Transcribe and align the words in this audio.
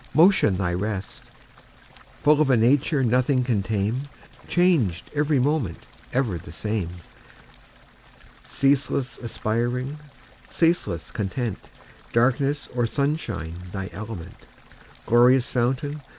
Motion 0.15 0.57
thy 0.57 0.73
rest; 0.73 1.29
Full 2.23 2.41
of 2.41 2.49
a 2.49 2.57
nature 2.57 3.03
Nothing 3.03 3.43
can 3.43 3.61
tame, 3.61 4.09
Changed 4.47 5.11
every 5.13 5.37
moment, 5.37 5.85
Ever 6.11 6.39
the 6.39 6.51
same; 6.51 6.89
Ceaseless 8.43 9.19
aspiring, 9.19 9.99
Ceaseless 10.49 11.11
content, 11.11 11.69
Darkness 12.13 12.67
or 12.73 12.87
sunshine 12.87 13.53
Thy 13.71 13.91
element; 13.93 14.47
Glorious 15.05 15.51
fountain. 15.51 16.01